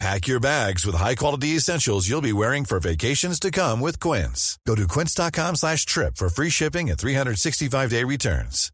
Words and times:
Pack 0.00 0.26
your 0.26 0.40
bags 0.40 0.84
with 0.84 0.96
high-quality 0.96 1.56
essentials 1.56 2.08
you'll 2.08 2.20
be 2.20 2.32
wearing 2.32 2.64
for 2.64 2.80
vacations 2.80 3.38
to 3.40 3.50
come 3.50 3.80
with 3.80 3.98
Quince. 4.00 4.58
Go 4.66 4.74
to 4.74 4.86
quince.com 4.88 5.56
slash 5.56 5.86
trip 5.86 6.16
for 6.16 6.28
free 6.28 6.50
shipping 6.50 6.90
and 6.90 6.98
365-day 6.98 8.04
returns. 8.04 8.70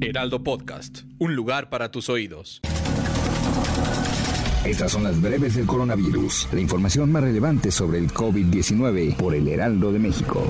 Heraldo 0.00 0.42
Podcast, 0.44 1.02
un 1.18 1.34
lugar 1.34 1.68
para 1.68 1.90
tus 1.90 2.08
oídos. 2.08 2.60
Estas 4.64 4.92
son 4.92 5.04
las 5.04 5.20
breves 5.20 5.56
del 5.56 5.66
coronavirus, 5.66 6.48
la 6.52 6.60
información 6.60 7.10
más 7.12 7.22
relevante 7.22 7.70
sobre 7.70 7.98
el 7.98 8.12
COVID-19 8.12 9.16
por 9.16 9.34
el 9.34 9.48
Heraldo 9.48 9.92
de 9.92 9.98
México. 9.98 10.48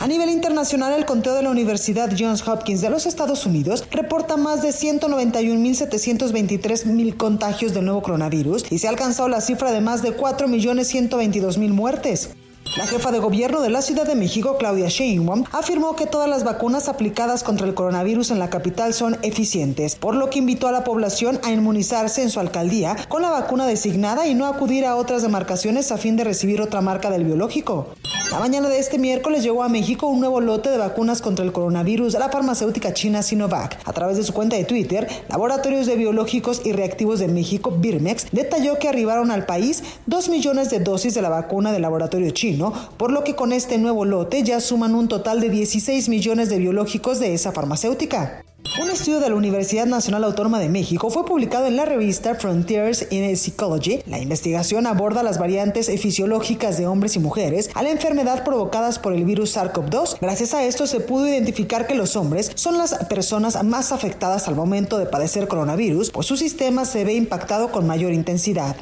A 0.00 0.06
nivel 0.06 0.30
internacional, 0.30 0.92
el 0.92 1.06
conteo 1.06 1.34
de 1.34 1.42
la 1.42 1.50
Universidad 1.50 2.12
Johns 2.16 2.46
Hopkins 2.46 2.80
de 2.80 2.88
los 2.88 3.04
Estados 3.04 3.46
Unidos 3.46 3.84
reporta 3.90 4.36
más 4.36 4.62
de 4.62 4.68
191.723.000 4.68 7.16
contagios 7.16 7.74
del 7.74 7.86
nuevo 7.86 8.02
coronavirus 8.02 8.70
y 8.70 8.78
se 8.78 8.86
ha 8.86 8.90
alcanzado 8.90 9.28
la 9.28 9.40
cifra 9.40 9.72
de 9.72 9.80
más 9.80 10.02
de 10.02 10.16
4.122.000 10.16 11.70
muertes. 11.70 12.30
La 12.76 12.86
jefa 12.86 13.10
de 13.10 13.18
gobierno 13.18 13.60
de 13.60 13.70
la 13.70 13.82
Ciudad 13.82 14.06
de 14.06 14.14
México, 14.14 14.56
Claudia 14.58 14.88
Sheinbaum, 14.88 15.44
afirmó 15.52 15.96
que 15.96 16.06
todas 16.06 16.28
las 16.28 16.44
vacunas 16.44 16.88
aplicadas 16.88 17.42
contra 17.42 17.66
el 17.66 17.74
coronavirus 17.74 18.30
en 18.30 18.38
la 18.38 18.50
capital 18.50 18.94
son 18.94 19.16
eficientes, 19.22 19.96
por 19.96 20.14
lo 20.14 20.30
que 20.30 20.38
invitó 20.38 20.68
a 20.68 20.72
la 20.72 20.84
población 20.84 21.40
a 21.42 21.50
inmunizarse 21.50 22.22
en 22.22 22.30
su 22.30 22.40
alcaldía 22.40 22.96
con 23.08 23.22
la 23.22 23.30
vacuna 23.30 23.66
designada 23.66 24.26
y 24.26 24.34
no 24.34 24.46
acudir 24.46 24.84
a 24.84 24.96
otras 24.96 25.22
demarcaciones 25.22 25.90
a 25.90 25.98
fin 25.98 26.16
de 26.16 26.24
recibir 26.24 26.60
otra 26.60 26.80
marca 26.80 27.10
del 27.10 27.24
biológico. 27.24 27.88
La 28.30 28.38
mañana 28.40 28.68
de 28.68 28.78
este 28.78 28.98
miércoles 28.98 29.42
llegó 29.42 29.62
a 29.62 29.70
México 29.70 30.06
un 30.06 30.20
nuevo 30.20 30.42
lote 30.42 30.68
de 30.68 30.76
vacunas 30.76 31.22
contra 31.22 31.46
el 31.46 31.52
coronavirus 31.52 32.12
de 32.12 32.18
la 32.18 32.28
farmacéutica 32.28 32.92
china 32.92 33.22
Sinovac. 33.22 33.78
A 33.86 33.92
través 33.94 34.18
de 34.18 34.22
su 34.22 34.34
cuenta 34.34 34.54
de 34.54 34.64
Twitter, 34.64 35.08
Laboratorios 35.30 35.86
de 35.86 35.96
Biológicos 35.96 36.60
y 36.62 36.72
Reactivos 36.72 37.20
de 37.20 37.28
México, 37.28 37.70
Birmex, 37.70 38.26
detalló 38.30 38.78
que 38.78 38.88
arribaron 38.88 39.30
al 39.30 39.46
país 39.46 39.82
2 40.04 40.28
millones 40.28 40.68
de 40.68 40.80
dosis 40.80 41.14
de 41.14 41.22
la 41.22 41.30
vacuna 41.30 41.72
del 41.72 41.80
laboratorio 41.80 42.30
chino, 42.32 42.57
por 42.96 43.12
lo 43.12 43.24
que 43.24 43.34
con 43.34 43.52
este 43.52 43.78
nuevo 43.78 44.04
lote 44.04 44.42
ya 44.42 44.60
suman 44.60 44.94
un 44.94 45.08
total 45.08 45.40
de 45.40 45.50
16 45.50 46.08
millones 46.08 46.48
de 46.50 46.58
biológicos 46.58 47.20
de 47.20 47.34
esa 47.34 47.52
farmacéutica. 47.52 48.44
Un 48.80 48.90
estudio 48.90 49.18
de 49.18 49.28
la 49.28 49.34
Universidad 49.34 49.86
Nacional 49.86 50.24
Autónoma 50.24 50.60
de 50.60 50.68
México 50.68 51.10
fue 51.10 51.24
publicado 51.24 51.66
en 51.66 51.76
la 51.76 51.84
revista 51.84 52.34
Frontiers 52.34 53.06
in 53.10 53.36
Psychology. 53.36 54.02
La 54.06 54.18
investigación 54.18 54.86
aborda 54.86 55.22
las 55.22 55.38
variantes 55.38 55.88
fisiológicas 56.00 56.76
de 56.78 56.86
hombres 56.86 57.16
y 57.16 57.18
mujeres 57.18 57.70
a 57.74 57.82
la 57.82 57.90
enfermedad 57.90 58.44
provocadas 58.44 58.98
por 58.98 59.14
el 59.14 59.24
virus 59.24 59.56
SARS-CoV-2. 59.56 60.18
Gracias 60.20 60.54
a 60.54 60.64
esto 60.64 60.86
se 60.86 61.00
pudo 61.00 61.26
identificar 61.26 61.86
que 61.86 61.94
los 61.94 62.14
hombres 62.14 62.52
son 62.54 62.78
las 62.78 62.94
personas 63.06 63.62
más 63.64 63.90
afectadas 63.90 64.48
al 64.48 64.54
momento 64.54 64.98
de 64.98 65.06
padecer 65.06 65.48
coronavirus, 65.48 66.10
pues 66.10 66.26
su 66.26 66.36
sistema 66.36 66.84
se 66.84 67.04
ve 67.04 67.14
impactado 67.14 67.72
con 67.72 67.86
mayor 67.86 68.12
intensidad. 68.12 68.76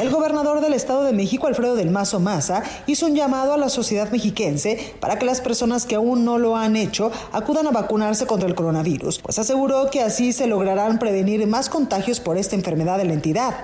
El 0.00 0.10
gobernador 0.10 0.60
del 0.60 0.74
Estado 0.74 1.04
de 1.04 1.12
México, 1.12 1.46
Alfredo 1.46 1.76
del 1.76 1.92
Mazo 1.92 2.18
Maza, 2.18 2.64
hizo 2.88 3.06
un 3.06 3.14
llamado 3.14 3.52
a 3.52 3.56
la 3.56 3.68
sociedad 3.68 4.10
mexiquense 4.10 4.94
para 4.98 5.20
que 5.20 5.24
las 5.24 5.40
personas 5.40 5.86
que 5.86 5.94
aún 5.94 6.24
no 6.24 6.36
lo 6.36 6.56
han 6.56 6.74
hecho 6.74 7.12
acudan 7.30 7.68
a 7.68 7.70
vacunarse 7.70 8.26
contra 8.26 8.48
el 8.48 8.56
coronavirus, 8.56 9.20
pues 9.20 9.38
aseguró 9.38 9.90
que 9.90 10.02
así 10.02 10.32
se 10.32 10.48
lograrán 10.48 10.98
prevenir 10.98 11.46
más 11.46 11.68
contagios 11.68 12.18
por 12.18 12.36
esta 12.36 12.56
enfermedad 12.56 12.98
de 12.98 13.04
la 13.04 13.12
entidad. 13.12 13.54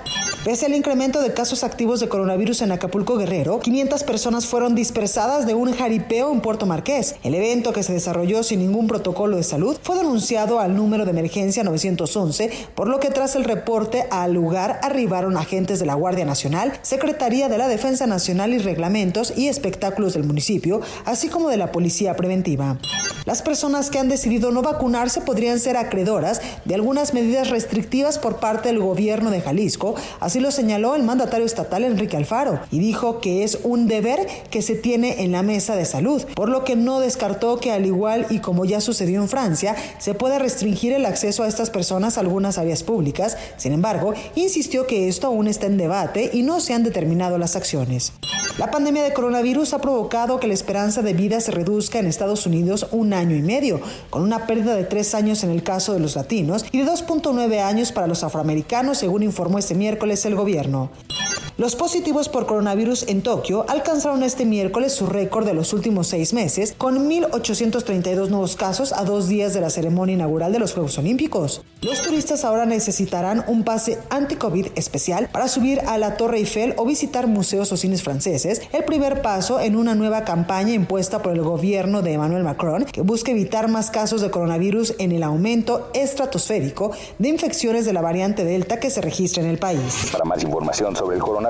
Pese 0.44 0.66
al 0.66 0.74
incremento 0.74 1.20
de 1.20 1.34
casos 1.34 1.64
activos 1.64 2.00
de 2.00 2.08
coronavirus 2.08 2.62
en 2.62 2.72
Acapulco 2.72 3.18
Guerrero, 3.18 3.60
500 3.60 4.04
personas 4.04 4.46
fueron 4.46 4.74
dispersadas 4.74 5.46
de 5.46 5.52
un 5.52 5.74
jaripeo 5.74 6.32
en 6.32 6.40
Puerto 6.40 6.64
Marqués. 6.64 7.16
El 7.24 7.34
evento, 7.34 7.74
que 7.74 7.82
se 7.82 7.92
desarrolló 7.92 8.42
sin 8.42 8.60
ningún 8.60 8.86
protocolo 8.86 9.36
de 9.36 9.42
salud, 9.42 9.76
fue 9.82 9.96
denunciado 9.96 10.60
al 10.60 10.76
número 10.76 11.04
de 11.04 11.10
emergencia 11.10 11.62
911, 11.62 12.50
por 12.74 12.88
lo 12.88 13.00
que 13.00 13.10
tras 13.10 13.36
el 13.36 13.44
reporte 13.44 14.06
al 14.10 14.32
lugar 14.32 14.80
arribaron 14.82 15.36
agentes 15.36 15.78
de 15.78 15.84
la 15.86 15.94
Guardia 15.94 16.19
Nacional, 16.24 16.72
Secretaría 16.82 17.48
de 17.48 17.58
la 17.58 17.68
Defensa 17.68 18.06
Nacional 18.06 18.52
y 18.52 18.58
Reglamentos 18.58 19.32
y 19.36 19.48
Espectáculos 19.48 20.14
del 20.14 20.24
municipio, 20.24 20.80
así 21.04 21.28
como 21.28 21.48
de 21.48 21.56
la 21.56 21.72
Policía 21.72 22.14
Preventiva. 22.16 22.78
Las 23.26 23.42
personas 23.42 23.90
que 23.90 23.98
han 23.98 24.08
decidido 24.08 24.50
no 24.50 24.62
vacunarse 24.62 25.20
podrían 25.20 25.60
ser 25.60 25.76
acreedoras 25.76 26.40
de 26.64 26.74
algunas 26.74 27.12
medidas 27.12 27.50
restrictivas 27.50 28.18
por 28.18 28.40
parte 28.40 28.68
del 28.68 28.80
gobierno 28.80 29.30
de 29.30 29.40
Jalisco, 29.40 29.94
así 30.20 30.40
lo 30.40 30.50
señaló 30.50 30.96
el 30.96 31.02
mandatario 31.02 31.46
estatal 31.46 31.84
Enrique 31.84 32.16
Alfaro, 32.16 32.60
y 32.70 32.78
dijo 32.78 33.20
que 33.20 33.44
es 33.44 33.58
un 33.62 33.88
deber 33.88 34.26
que 34.50 34.62
se 34.62 34.74
tiene 34.74 35.22
en 35.22 35.32
la 35.32 35.42
mesa 35.42 35.76
de 35.76 35.84
salud, 35.84 36.24
por 36.34 36.48
lo 36.48 36.64
que 36.64 36.76
no 36.76 37.00
descartó 37.00 37.58
que 37.58 37.72
al 37.72 37.86
igual 37.86 38.26
y 38.30 38.38
como 38.38 38.64
ya 38.64 38.80
sucedió 38.80 39.20
en 39.20 39.28
Francia, 39.28 39.76
se 39.98 40.14
pueda 40.14 40.38
restringir 40.38 40.92
el 40.92 41.06
acceso 41.06 41.42
a 41.42 41.48
estas 41.48 41.70
personas 41.70 42.16
a 42.16 42.20
algunas 42.20 42.58
áreas 42.58 42.82
públicas. 42.82 43.36
Sin 43.56 43.72
embargo, 43.72 44.14
insistió 44.34 44.86
que 44.86 45.08
esto 45.08 45.26
aún 45.26 45.46
está 45.46 45.66
en 45.66 45.76
debate 45.76 45.90
y 46.16 46.42
no 46.42 46.60
se 46.60 46.74
han 46.74 46.82
determinado 46.82 47.38
las 47.38 47.56
acciones. 47.56 48.12
La 48.58 48.70
pandemia 48.70 49.02
de 49.02 49.12
coronavirus 49.12 49.74
ha 49.74 49.80
provocado 49.80 50.40
que 50.40 50.48
la 50.48 50.54
esperanza 50.54 51.02
de 51.02 51.12
vida 51.12 51.40
se 51.40 51.52
reduzca 51.52 51.98
en 51.98 52.06
Estados 52.06 52.46
Unidos 52.46 52.88
un 52.90 53.12
año 53.12 53.36
y 53.36 53.42
medio, 53.42 53.80
con 54.10 54.22
una 54.22 54.46
pérdida 54.46 54.74
de 54.74 54.84
tres 54.84 55.14
años 55.14 55.44
en 55.44 55.50
el 55.50 55.62
caso 55.62 55.92
de 55.92 56.00
los 56.00 56.16
latinos 56.16 56.64
y 56.72 56.78
de 56.78 56.84
2.9 56.84 57.62
años 57.62 57.92
para 57.92 58.06
los 58.06 58.24
afroamericanos, 58.24 58.98
según 58.98 59.22
informó 59.22 59.58
este 59.58 59.74
miércoles 59.74 60.24
el 60.26 60.34
gobierno. 60.34 60.90
Los 61.60 61.76
positivos 61.76 62.30
por 62.30 62.46
coronavirus 62.46 63.06
en 63.06 63.20
Tokio 63.20 63.66
alcanzaron 63.68 64.22
este 64.22 64.46
miércoles 64.46 64.94
su 64.94 65.04
récord 65.04 65.44
de 65.44 65.52
los 65.52 65.74
últimos 65.74 66.06
seis 66.06 66.32
meses, 66.32 66.74
con 66.78 67.06
1.832 67.06 68.30
nuevos 68.30 68.56
casos 68.56 68.94
a 68.94 69.04
dos 69.04 69.28
días 69.28 69.52
de 69.52 69.60
la 69.60 69.68
ceremonia 69.68 70.14
inaugural 70.14 70.54
de 70.54 70.58
los 70.58 70.72
Juegos 70.72 70.96
Olímpicos. 70.96 71.62
Los 71.82 72.00
turistas 72.00 72.46
ahora 72.46 72.64
necesitarán 72.64 73.44
un 73.46 73.62
pase 73.62 73.98
anti-COVID 74.08 74.68
especial 74.74 75.28
para 75.30 75.48
subir 75.48 75.80
a 75.80 75.98
la 75.98 76.16
Torre 76.16 76.38
Eiffel 76.38 76.72
o 76.78 76.86
visitar 76.86 77.26
museos 77.26 77.70
o 77.72 77.76
cines 77.76 78.02
franceses, 78.02 78.62
el 78.72 78.84
primer 78.84 79.20
paso 79.20 79.60
en 79.60 79.76
una 79.76 79.94
nueva 79.94 80.24
campaña 80.24 80.72
impuesta 80.72 81.20
por 81.20 81.34
el 81.34 81.42
gobierno 81.42 82.00
de 82.00 82.14
Emmanuel 82.14 82.42
Macron 82.42 82.86
que 82.86 83.02
busca 83.02 83.32
evitar 83.32 83.68
más 83.68 83.90
casos 83.90 84.22
de 84.22 84.30
coronavirus 84.30 84.94
en 84.98 85.12
el 85.12 85.22
aumento 85.22 85.90
estratosférico 85.92 86.92
de 87.18 87.28
infecciones 87.28 87.84
de 87.84 87.92
la 87.92 88.00
variante 88.00 88.44
Delta 88.44 88.80
que 88.80 88.88
se 88.88 89.02
registra 89.02 89.42
en 89.42 89.50
el 89.50 89.58
país. 89.58 90.08
Para 90.10 90.24
más 90.24 90.42
información 90.42 90.96
sobre 90.96 91.16
el 91.16 91.22
coronavirus, 91.22 91.49